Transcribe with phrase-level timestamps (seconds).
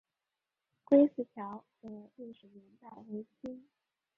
[0.83, 3.67] 归驷桥的历史年代为清。